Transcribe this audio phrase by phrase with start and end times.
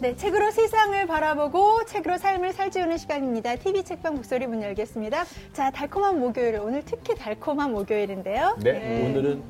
[0.00, 3.56] 네, 책으로 세상을 바라보고 책으로 삶을 살찌우는 시간입니다.
[3.56, 5.24] TV 책방 목소리 문 열겠습니다.
[5.52, 8.56] 자, 달콤한 목요일 오늘 특히 달콤한 목요일인데요.
[8.60, 9.42] 네, 오늘은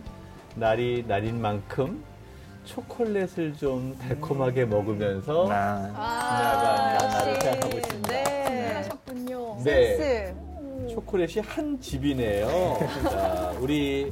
[0.54, 2.02] 날이 날인 만큼
[2.64, 8.08] 초콜릿을 좀 달콤하게 먹으면서 지나간 나날을 생각하고 있습니다.
[8.08, 8.72] 네.
[8.72, 9.56] 하셨군요.
[9.64, 9.96] 네.
[9.96, 10.34] 센스.
[10.94, 12.78] 초콜릿이 한 집이네요.
[13.10, 14.10] 자, 우리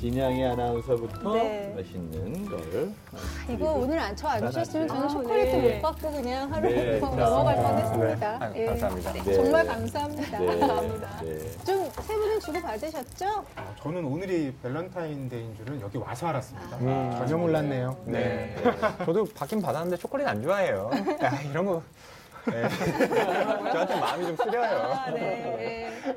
[0.00, 1.74] 진양의 아나운서부터 네.
[1.76, 2.90] 맛있는 걸.
[3.50, 5.74] 이거 오늘 안, 저 안 주셨으면 저는 아, 초콜릿도 네.
[5.74, 7.90] 못 받고 그냥 하루 네, 넘어갈 그렇습니다.
[7.92, 8.38] 뻔했습니다.
[8.38, 8.44] 네.
[8.46, 8.64] 아, 예.
[8.64, 9.12] 감사합니다.
[9.12, 9.34] 네, 네.
[9.34, 10.38] 정말 감사합니다.
[10.38, 11.20] 네, 감사합니다.
[11.20, 11.38] 네.
[11.66, 13.26] 좀 세 분은 주고 받으셨죠?
[13.56, 16.76] 어, 저는 오늘이 밸런타인데이인 줄은 여기 와서 알았습니다.
[16.78, 17.14] 음.
[17.18, 17.98] 전혀 몰랐네요.
[18.06, 18.56] 네.
[19.04, 20.90] 저도 받긴 받았는데 초콜릿 안 좋아해요.
[21.22, 21.82] 야, 이런 거.
[22.46, 22.68] 네.
[23.72, 24.92] 저한테 마음이 좀 쓰려요.
[24.92, 25.20] 아, 네.
[25.20, 26.16] 네.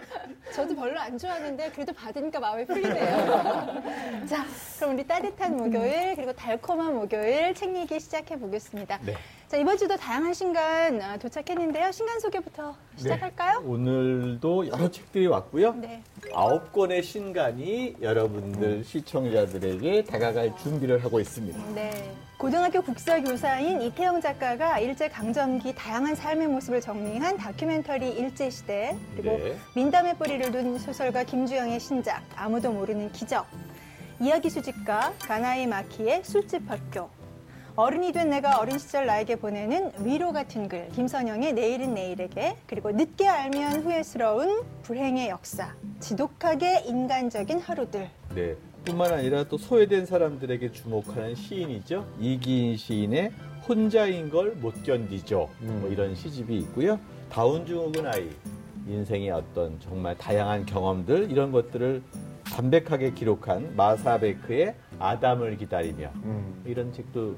[0.53, 3.83] 저도 별로 안 좋아하는데 그래도 받으니까 마음이 풀리네요.
[4.27, 4.45] 자,
[4.77, 8.99] 그럼 우리 따뜻한 목요일 그리고 달콤한 목요일 책 얘기 시작해 보겠습니다.
[9.01, 9.15] 네.
[9.53, 11.91] 자, 이번 주도 다양한 신간 아, 도착했는데요.
[11.91, 13.61] 신간 소개부터 시작할까요?
[13.63, 15.73] 오늘도 여러 책들이 왔고요.
[15.73, 16.01] 네.
[16.33, 21.59] 아홉 권의 신간이 여러분들 시청자들에게 다가갈 준비를 하고 있습니다.
[21.75, 22.15] 네.
[22.39, 29.55] 고등학교 국사교사인 이태영 작가가 일제 강점기 다양한 삶의 모습을 정리한 다큐멘터리 일제 시대 그리고 네.
[29.75, 33.45] 민담의 뿌리를 둔 소설가 김주영의 신작 아무도 모르는 기적
[34.19, 37.07] 이야기 수집가 가나이 마키의 술집 학교
[37.75, 43.27] 어른이 된 내가 어린 시절 나에게 보내는 위로 같은 글 김선영의 내일은 내일에게 그리고 늦게
[43.27, 48.55] 알면 후회스러운 불행의 역사 지독하게 인간적인 하루들 네.
[48.85, 52.05] 뿐만 아니라 또 소외된 사람들에게 주목하는 시인이죠.
[52.19, 53.31] 이기인 시인의
[53.67, 55.49] 혼자인 걸 못 견디죠.
[55.59, 56.99] 뭐 이런 시집이 있고요.
[57.31, 58.29] 다운 증후군 아이
[58.87, 62.03] 인생의 어떤 정말 다양한 경험들 이런 것들을
[62.53, 66.61] 담백하게 기록한 마사베크의 아담을 기다리며 음.
[66.65, 67.35] 이런 책도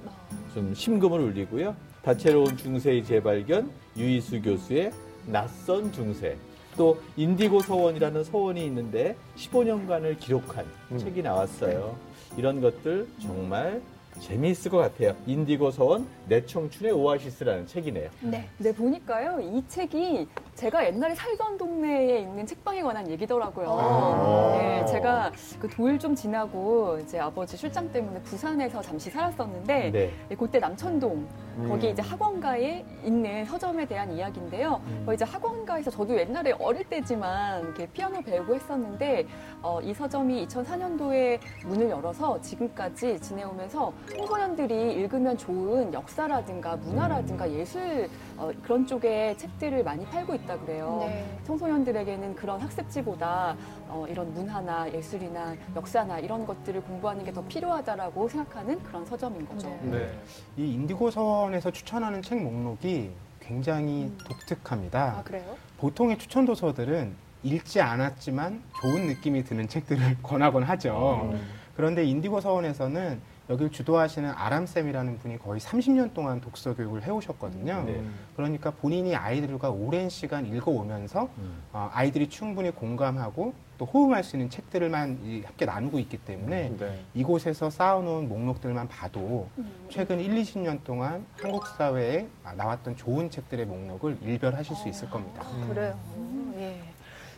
[0.54, 1.76] 좀 심금을 울리고요.
[2.04, 4.92] 다채로운 중세의 재발견 유이수 교수의
[5.26, 6.38] 낯선 중세
[6.76, 10.98] 또 인디고 서원이라는 서원이 있는데 15년간을 기록한 음.
[10.98, 11.98] 책이 나왔어요.
[12.38, 13.82] 이런 것들 정말
[14.20, 15.16] 재미있을 것 같아요.
[15.26, 18.10] 인디고 서원 내 청춘의 오아시스라는 책이네요.
[18.22, 18.50] 네.
[18.58, 19.40] 네, 보니까요.
[19.42, 23.68] 이 책이 제가 옛날에 살던 동네에 있는 책방에 관한 얘기더라고요.
[23.70, 24.58] 아.
[24.58, 30.12] 네, 제가 그 도일 좀 지나고 이제 아버지 출장 때문에 부산에서 잠시 살았었는데 네.
[30.30, 31.28] 네, 그때 남천동
[31.58, 31.70] 음.
[31.70, 34.82] 거기 이제 학원가에 있는 서점에 대한 이야기인데요.
[35.06, 39.28] 어, 이제 학원가에서 저도 옛날에 어릴 때지만 이렇게 피아노 배우고 했었는데
[39.62, 48.52] 어, 이 서점이 2004년도에 문을 열어서 지금까지 지내오면서 청소년들이 읽으면 좋은 역사라든가 문화라든가 예술 어,
[48.64, 51.06] 그런 쪽의 책들을 많이 팔고 있다 그래요.
[51.08, 51.26] 네.
[51.46, 53.56] 청소년들에게는 그런 학습지보다
[53.88, 59.68] 어, 이런 문화나 예술이나 역사나 이런 것들을 공부하는 게 더 필요하다라고 생각하는 그런 서점인 거죠.
[59.82, 59.92] 네.
[59.98, 60.20] 네.
[60.56, 63.12] 이 인디고 서원에서 추천하는 책 목록이
[63.42, 65.18] 굉장히 독특합니다.
[65.20, 65.58] 아, 그래요?
[65.78, 71.34] 보통의 추천 도서들은 읽지 않았지만 좋은 느낌이 드는 책들을 권하곤 하죠.
[71.76, 73.20] 그런데 인디고 서원에서는
[73.50, 77.84] 여기를 주도하시는 아람쌤이라는 분이 거의 30년 동안 독서 교육을 해오셨거든요.
[77.86, 78.04] 네.
[78.36, 81.62] 그러니까 본인이 아이들과 오랜 시간 읽어오면서 음.
[81.72, 87.04] 어, 아이들이 충분히 공감하고 또 호응할 수 있는 책들만 이- 함께 나누고 있기 때문에 네.
[87.14, 89.50] 이곳에서 쌓아놓은 목록들만 봐도
[89.90, 95.44] 최근 1, 20년 동안 한국 사회에 나왔던 좋은 책들의 목록을 일별하실 수 있을 겁니다.
[95.68, 96.00] 그래요.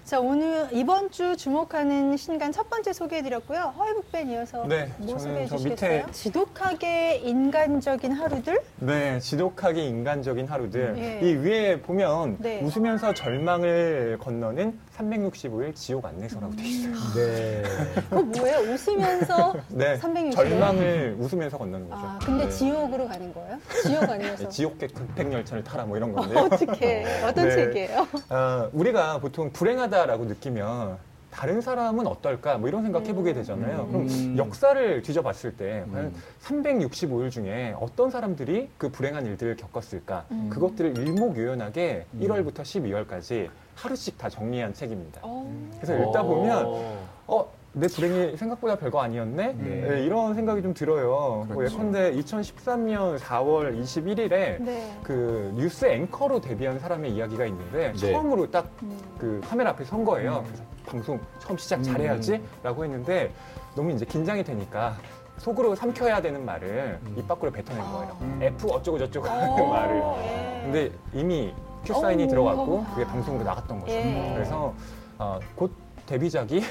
[0.08, 0.10] 예.
[0.10, 3.74] 자, 오늘 이번 주 주목하는 신간 첫 번째 소개해드렸고요.
[3.78, 6.04] 허이북벤 이어서 네, 뭐 저는 소개해 저 주시겠어요?
[6.06, 8.58] 밑에- 지독하게 인간적인 하루들?
[8.80, 10.96] 네, 지독하게 인간적인 하루들.
[10.98, 11.28] 예.
[11.28, 12.62] 이 위에 보면 네.
[12.62, 16.94] 웃으면서 절망을 건너는 365일 지옥 안내서라고 돼 있어요.
[17.16, 17.64] 네.
[18.10, 18.60] 그거 뭐예요?
[18.60, 20.32] 웃으면서 네, 360일?
[20.34, 22.02] 절망을 웃으면서 건너는 거죠.
[22.02, 22.50] 아, 근데 네.
[22.50, 23.58] 지옥으로 가는 거예요?
[23.84, 24.44] 지옥 아니어서?
[24.44, 26.40] 네, 지옥계 급행열차를 타라 뭐 이런 건데요.
[26.50, 27.06] 어떻게?
[27.26, 27.56] 어떤 네.
[27.56, 28.08] 책이에요?
[28.30, 30.98] 아, 우리가 보통 불행하다 라고 느끼면
[31.32, 33.90] 다른 사람은 어떨까 뭐 이런 생각 해보게 되잖아요.
[33.92, 34.08] 음.
[34.08, 36.16] 그럼 역사를 뒤져봤을 때 과연 음.
[36.42, 40.26] 365일 중에 어떤 사람들이 그 불행한 일들을 겪었을까?
[40.32, 40.50] 음.
[40.50, 42.20] 그것들을 일목요연하게 음.
[42.22, 45.22] 1월부터 12월까지 하루씩 다 정리한 책입니다.
[45.24, 46.64] 어, 그래서 읽다 보면
[47.28, 47.52] 어.
[47.78, 49.54] 어, 내 불행이 생각보다 별거 아니었네?
[49.54, 49.88] 네.
[49.88, 51.46] 네, 이런 생각이 좀 들어요.
[51.48, 51.76] 뭐 그렇죠.
[51.76, 54.30] 예컨대 2013년 4월 21일에
[54.60, 55.00] 네.
[55.04, 58.12] 그 뉴스 앵커로 데뷔한 사람의 이야기가 있는데 네.
[58.12, 58.98] 처음으로 딱 음.
[59.18, 60.40] 그 카메라 앞에 선 거예요.
[60.40, 60.44] 음.
[60.46, 61.84] 그래서 방송 처음 시작 음.
[61.84, 63.32] 잘해야지라고 했는데
[63.76, 64.98] 너무 이제 긴장이 되니까
[65.38, 67.16] 속으로 삼켜야 되는 말을 음.
[67.18, 67.92] 입 밖으로 뱉어낸 아.
[67.92, 68.18] 거예요.
[68.22, 68.40] 음.
[68.42, 69.96] F 어쩌고 저쩌고 하는 어, 말을.
[70.24, 70.62] 예.
[70.64, 71.54] 근데 이미
[71.86, 72.28] 큐 사인이 오.
[72.28, 73.08] 들어갔고 그게 아.
[73.08, 73.92] 방송으로 나갔던 거죠.
[73.94, 74.32] 예.
[74.34, 74.74] 그래서
[75.20, 75.72] 어, 곧
[76.08, 76.62] 데뷔작이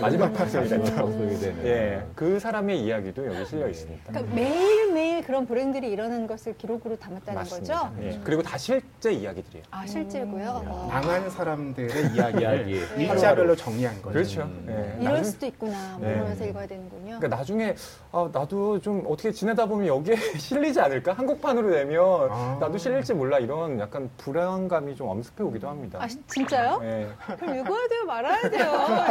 [0.00, 0.32] 마지막.
[0.32, 1.64] 방송이 되네.
[1.64, 4.04] 예, 그 사람의 이야기도 여기 실려 있습니다.
[4.12, 7.80] 그러니까 매일매일 그런 불행들이 일어나는 것을 기록으로 담았다는 맞습니다.
[7.90, 7.94] 거죠?
[8.02, 9.64] 예, 그리고 다 실제 이야기들이에요.
[9.70, 10.62] 아, 실제고요.
[10.66, 10.88] 어.
[10.90, 13.02] 망한 사람들의 이야기를 이야기.
[13.04, 14.12] 일자별로 정리한 거죠.
[14.12, 14.42] 그렇죠.
[14.42, 14.66] 음.
[14.68, 15.96] 예, 이럴 나중- 수도 있구나.
[15.98, 16.14] 뭐 네.
[16.14, 17.18] 이러면서 읽어야 되는군요.
[17.18, 17.74] 그러니까 나중에
[18.12, 21.12] 아, 나도 좀 어떻게 지내다 보면 여기에 실리지 않을까?
[21.14, 22.56] 한국판으로 내면 아.
[22.60, 25.98] 나도 실릴지 몰라 이런 약간 불안감이 좀 엄습해 오기도 합니다.
[26.00, 26.80] 아, 시- 진짜요?
[26.84, 27.08] 예.
[27.36, 28.04] 그럼 읽어야 돼요?
[28.06, 28.70] 말아야 돼요?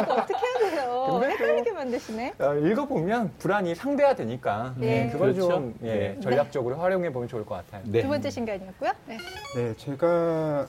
[0.09, 0.40] 어떻게
[1.81, 2.33] 만드시네.
[2.39, 5.05] 어, 읽어보면 불안이 상대화 되니까 예.
[5.05, 5.49] 예, 그걸 그렇죠.
[5.49, 6.19] 좀 예, 네.
[6.19, 7.83] 전략적으로 활용해 보면 좋을 것 같아요.
[7.85, 8.01] 네.
[8.01, 8.91] 두 번째 신간이었고요.
[9.07, 9.17] 네.
[9.55, 10.67] 네, 제가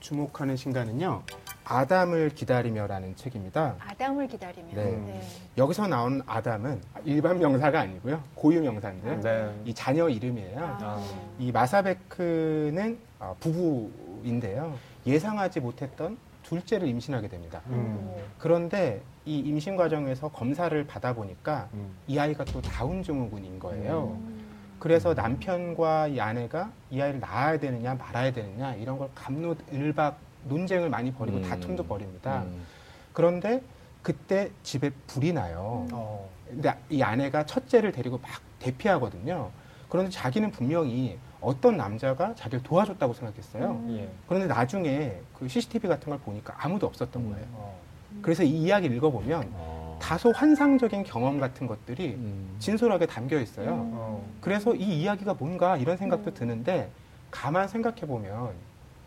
[0.00, 1.22] 주목하는 신간은요.
[1.64, 3.74] 아담을 기다리며라는 책입니다.
[3.78, 4.68] 아담을 기다리며.
[4.72, 4.84] 네.
[4.84, 5.22] 네.
[5.58, 8.22] 여기서 나온 아담은 일반 명사가 아니고요.
[8.34, 9.54] 고유 명사인데 네.
[9.66, 10.58] 이 자녀 이름이에요.
[10.58, 11.04] 아.
[11.38, 14.74] 이 마사베크는 아, 부부인데요.
[15.06, 16.16] 예상하지 못했던
[16.48, 17.60] 둘째를 임신하게 됩니다.
[17.66, 18.16] 음.
[18.38, 21.90] 그런데 이 임신 과정에서 검사를 받아보니까 음.
[22.06, 24.16] 이 아이가 또 다운 증후군인 거예요.
[24.18, 24.46] 음.
[24.78, 31.12] 그래서 남편과 이 아내가 이 아이를 낳아야 되느냐 말아야 되느냐 이런 걸 감론을박 논쟁을 많이
[31.12, 31.42] 벌이고 음.
[31.42, 32.42] 다툼도 벌입니다.
[32.44, 32.64] 음.
[33.12, 33.60] 그런데
[34.02, 35.86] 그때 집에 불이 나요.
[35.92, 36.30] 어.
[36.48, 38.30] 근데 이 아내가 첫째를 데리고 막
[38.60, 39.50] 대피하거든요.
[39.90, 43.84] 그런데 자기는 분명히 어떤 남자가 자기를 도와줬다고 생각했어요.
[43.90, 44.08] 예.
[44.26, 47.46] 그런데 나중에 그 CCTV 같은 걸 보니까 아무도 없었던 거예요.
[47.52, 47.78] 어.
[48.22, 49.98] 그래서 이 이야기를 읽어보면 어.
[50.00, 52.56] 다소 환상적인 경험 같은 것들이 음.
[52.58, 53.68] 진솔하게 담겨 있어요.
[53.92, 54.26] 어.
[54.40, 56.90] 그래서 이 이야기가 뭔가 이런 생각도 드는데
[57.30, 58.50] 가만 생각해 보면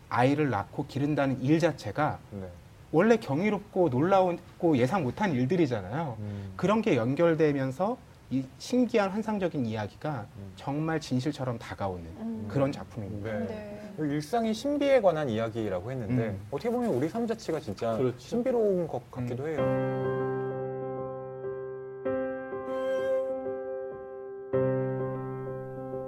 [0.08, 2.46] 아이를 낳고 기른다는 일 자체가 네.
[2.92, 6.16] 원래 경이롭고 놀라웠고 예상 못한 일들이잖아요.
[6.18, 6.52] 음.
[6.56, 7.96] 그런 게 연결되면서
[8.32, 10.52] 이 신기한 환상적인 이야기가 음.
[10.56, 12.48] 정말 진실처럼 다가오는 음.
[12.48, 13.30] 그런 작품입니다.
[13.30, 13.44] 네.
[13.44, 13.82] 네.
[13.98, 16.40] 일상의 신비에 관한 이야기라고 했는데 음.
[16.50, 18.18] 어떻게 보면 우리 삶 자체가 진짜 그렇죠.
[18.18, 20.32] 신비로운 것 같기도 해요.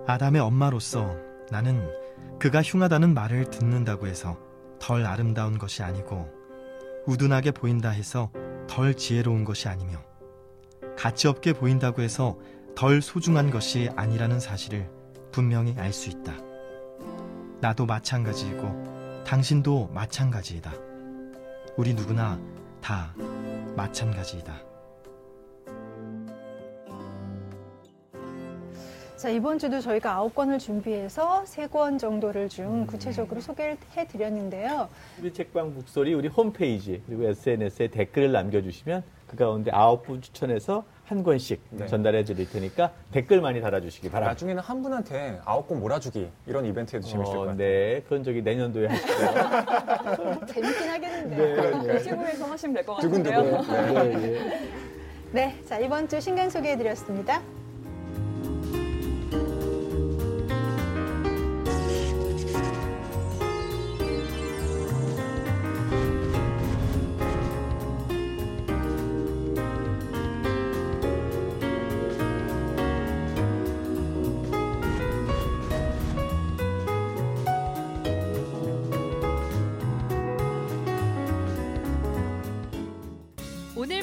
[0.06, 1.14] 아담의 엄마로서
[1.50, 1.86] 나는
[2.38, 4.38] 그가 흉하다는 말을 듣는다고 해서
[4.78, 6.26] 덜 아름다운 것이 아니고
[7.06, 8.30] 우둔하게 보인다 해서
[8.66, 9.98] 덜 지혜로운 것이 아니며
[10.96, 12.38] 가치 없게 보인다고 해서
[12.74, 14.88] 덜 소중한 것이 아니라는 사실을
[15.32, 16.34] 분명히 알 수 있다.
[17.60, 20.72] 나도 마찬가지이고 당신도 마찬가지이다.
[21.76, 22.38] 우리 누구나
[22.80, 23.14] 다
[23.76, 24.73] 마찬가지이다.
[29.24, 34.86] 자, 이번 주도 저희가 아홉 권을 준비해서 세 권 정도를 좀 구체적으로 소개를 해드렸는데요.
[35.18, 41.22] 우리 책방 북소리 우리 홈페이지 그리고 SNS에 댓글을 남겨주시면 그 가운데 아홉 분 추천해서 한
[41.22, 41.86] 권씩 네.
[41.86, 44.32] 전달해 드릴 테니까 댓글 많이 달아주시기 바랍니다.
[44.32, 47.56] 나중에는 한 분한테 아홉 권 몰아주기 이런 이벤트 해도 재밌을 것 어, 같아요.
[47.56, 50.40] 네, 그런 적이 내년도에 하시고요.
[50.52, 51.82] 재밌긴 하겠는데요.
[51.82, 53.52] 네, 교시부에서 하시면 될것 두근두근.
[53.52, 54.02] 같은데요.
[54.04, 54.16] 네.
[54.16, 54.68] 네, 예.
[55.32, 57.40] 네, 자, 이번 주 신간 소개해드렸습니다.